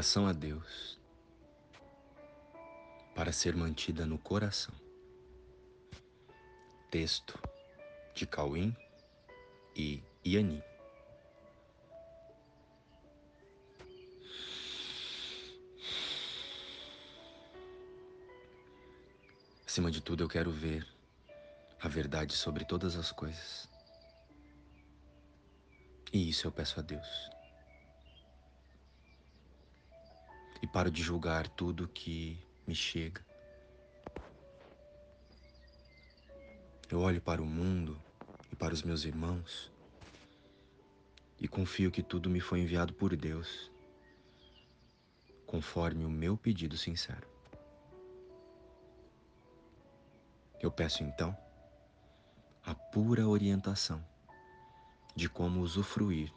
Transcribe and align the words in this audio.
Oração 0.00 0.26
a 0.26 0.32
Deus 0.32 0.98
para 3.14 3.32
ser 3.32 3.54
mantida 3.54 4.06
no 4.06 4.16
coração. 4.16 4.74
Texto 6.90 7.38
de 8.14 8.26
Cauim 8.26 8.74
e 9.76 10.02
Iani. 10.24 10.64
Acima 19.66 19.90
de 19.90 20.00
tudo, 20.00 20.24
eu 20.24 20.28
quero 20.30 20.50
ver 20.50 20.88
a 21.78 21.88
verdade 21.88 22.32
sobre 22.32 22.64
todas 22.64 22.96
as 22.96 23.12
coisas. 23.12 23.68
E 26.10 26.30
isso 26.30 26.46
eu 26.46 26.52
peço 26.52 26.80
a 26.80 26.82
Deus. 26.82 27.39
Paro 30.72 30.90
de 30.90 31.02
julgar 31.02 31.48
tudo 31.48 31.88
que 31.88 32.38
me 32.66 32.74
chega. 32.74 33.24
Eu 36.88 37.00
olho 37.00 37.20
para 37.20 37.42
o 37.42 37.46
mundo 37.46 38.00
e 38.52 38.56
para 38.56 38.72
os 38.72 38.82
meus 38.82 39.04
irmãos 39.04 39.70
e 41.40 41.48
confio 41.48 41.90
que 41.90 42.02
tudo 42.02 42.30
me 42.30 42.40
foi 42.40 42.60
enviado 42.60 42.92
por 42.92 43.16
Deus, 43.16 43.70
conforme 45.46 46.04
o 46.04 46.10
meu 46.10 46.36
pedido 46.36 46.76
sincero. 46.76 47.28
Eu 50.60 50.70
peço 50.70 51.02
então 51.02 51.36
a 52.64 52.74
pura 52.74 53.26
orientação 53.26 54.04
de 55.16 55.28
como 55.28 55.60
usufruir 55.60 56.32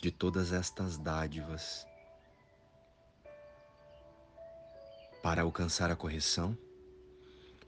de 0.00 0.12
todas 0.12 0.52
estas 0.52 0.98
dádivas 0.98 1.86
para 5.26 5.42
alcançar 5.42 5.90
a 5.90 5.96
correção 5.96 6.56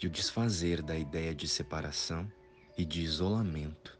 e 0.00 0.06
o 0.06 0.10
desfazer 0.10 0.80
da 0.80 0.96
ideia 0.96 1.34
de 1.34 1.48
separação 1.48 2.32
e 2.76 2.84
de 2.84 3.00
isolamento 3.00 3.98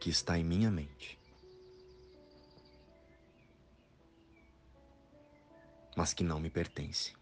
que 0.00 0.08
está 0.08 0.38
em 0.38 0.42
minha 0.42 0.70
mente. 0.70 1.20
Mas 5.94 6.14
que 6.14 6.24
não 6.24 6.40
me 6.40 6.48
pertence. 6.48 7.12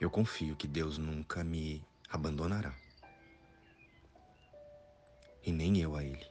Eu 0.00 0.08
confio 0.10 0.56
que 0.56 0.66
Deus 0.66 0.96
nunca 0.96 1.44
me 1.44 1.86
abandonará. 2.08 2.74
E 5.42 5.52
nem 5.52 5.82
eu 5.82 5.96
a 5.96 6.02
Ele. 6.02 6.26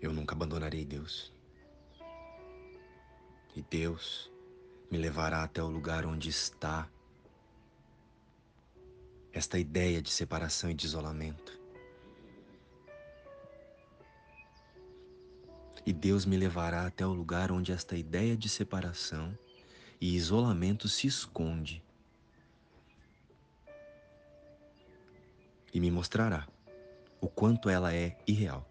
Eu 0.00 0.14
nunca 0.14 0.34
abandonarei 0.34 0.82
Deus. 0.82 1.35
E 3.56 3.62
Deus 3.62 4.30
me 4.90 4.98
levará 4.98 5.42
até 5.42 5.62
o 5.62 5.66
lugar 5.66 6.04
onde 6.04 6.28
está 6.28 6.86
esta 9.32 9.58
ideia 9.58 10.02
de 10.02 10.10
separação 10.10 10.70
e 10.70 10.74
de 10.74 10.84
isolamento. 10.84 11.58
E 15.86 15.92
Deus 15.92 16.26
me 16.26 16.36
levará 16.36 16.86
até 16.86 17.06
o 17.06 17.14
lugar 17.14 17.50
onde 17.50 17.72
esta 17.72 17.96
ideia 17.96 18.36
de 18.36 18.46
separação 18.46 19.36
e 19.98 20.14
isolamento 20.14 20.86
se 20.86 21.06
esconde. 21.06 21.82
E 25.72 25.80
me 25.80 25.90
mostrará 25.90 26.46
o 27.22 27.28
quanto 27.28 27.70
ela 27.70 27.94
é 27.94 28.18
irreal. 28.26 28.68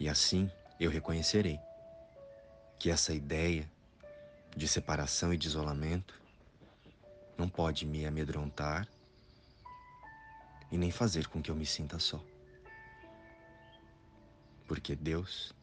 E 0.00 0.08
assim 0.08 0.50
eu 0.80 0.90
reconhecerei 0.90 1.60
que 2.82 2.90
essa 2.90 3.14
ideia 3.14 3.70
de 4.56 4.66
separação 4.66 5.32
e 5.32 5.36
de 5.36 5.46
isolamento 5.46 6.20
não 7.38 7.48
pode 7.48 7.86
me 7.86 8.04
amedrontar 8.04 8.88
e 10.68 10.76
nem 10.76 10.90
fazer 10.90 11.28
com 11.28 11.40
que 11.40 11.48
eu 11.48 11.54
me 11.54 11.64
sinta 11.64 12.00
só. 12.00 12.20
Porque 14.66 14.96
Deus 14.96 15.54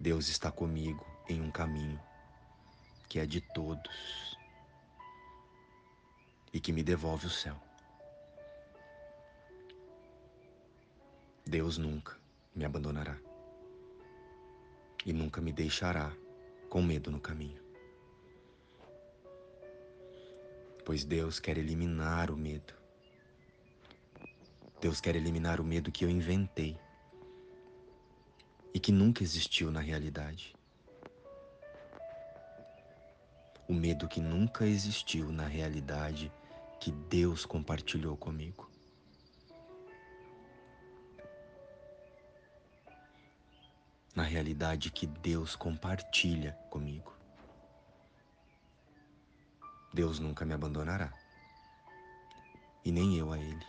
Deus 0.00 0.26
está 0.26 0.50
comigo 0.50 1.06
em 1.28 1.40
um 1.40 1.50
caminho 1.52 2.00
que 3.08 3.20
é 3.20 3.24
de 3.24 3.40
todos 3.40 4.36
e 6.52 6.58
que 6.58 6.72
me 6.72 6.82
devolve 6.82 7.28
o 7.28 7.30
céu. 7.30 7.56
Deus 11.46 11.78
nunca 11.78 12.18
me 12.52 12.64
abandonará 12.64 13.25
e 15.06 15.12
nunca 15.12 15.40
me 15.40 15.52
deixará 15.52 16.12
com 16.68 16.82
medo 16.82 17.12
no 17.12 17.20
caminho. 17.20 17.64
Pois 20.84 21.04
Deus 21.04 21.38
quer 21.38 21.56
eliminar 21.56 22.28
o 22.28 22.36
medo. 22.36 22.74
Deus 24.80 25.00
quer 25.00 25.14
eliminar 25.14 25.60
o 25.60 25.64
medo 25.64 25.92
que 25.92 26.04
eu 26.04 26.10
inventei 26.10 26.76
e 28.74 28.80
que 28.80 28.90
nunca 28.90 29.22
existiu 29.22 29.70
na 29.70 29.80
realidade. 29.80 30.54
O 33.68 33.72
medo 33.72 34.08
que 34.08 34.20
nunca 34.20 34.66
existiu 34.66 35.30
na 35.30 35.46
realidade 35.46 36.32
que 36.80 36.90
Deus 36.90 37.44
compartilhou 37.44 38.16
comigo. 38.16 38.70
Na 44.16 44.22
realidade 44.22 44.90
que 44.90 45.06
Deus 45.06 45.54
compartilha 45.54 46.52
comigo. 46.70 47.14
Deus 49.92 50.18
nunca 50.18 50.42
me 50.42 50.54
abandonará. 50.54 51.12
E 52.82 52.90
nem 52.90 53.18
eu 53.18 53.30
a 53.30 53.38
Ele. 53.38 53.66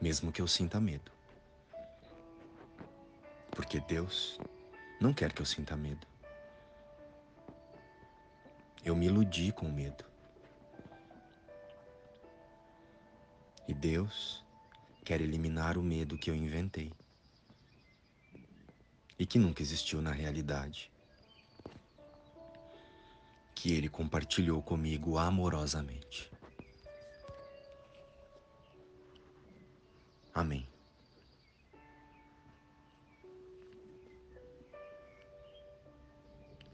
Mesmo 0.00 0.32
que 0.32 0.42
eu 0.42 0.48
sinta 0.48 0.80
medo. 0.80 1.12
Porque 3.52 3.78
Deus 3.78 4.40
não 5.00 5.14
quer 5.14 5.32
que 5.32 5.40
eu 5.40 5.46
sinta 5.46 5.76
medo. 5.76 6.04
Eu 8.84 8.96
me 8.96 9.06
iludi 9.06 9.52
com 9.52 9.68
medo. 9.68 10.04
E 13.68 13.72
Deus 13.72 14.44
quer 15.04 15.20
eliminar 15.20 15.78
o 15.78 15.84
medo 15.84 16.18
que 16.18 16.28
eu 16.28 16.34
inventei 16.34 16.92
e 19.22 19.26
que 19.26 19.38
nunca 19.38 19.62
existiu 19.62 20.02
na 20.02 20.10
realidade, 20.10 20.90
que 23.54 23.72
Ele 23.72 23.88
compartilhou 23.88 24.60
comigo 24.60 25.16
amorosamente. 25.16 26.28
Amém. 30.34 30.68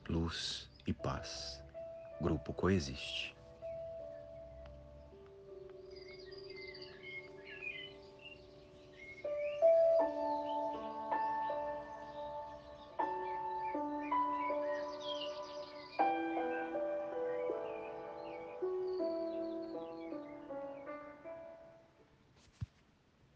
luz 0.08 0.70
e 0.86 0.92
paz. 0.94 1.62
Grupo 2.18 2.54
Coexiste. 2.54 3.37